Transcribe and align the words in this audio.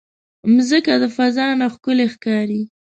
مځکه 0.55 0.93
د 1.01 1.05
فضا 1.15 1.47
نه 1.59 1.67
ښکلی 1.73 2.07
ښکاري. 2.13 2.61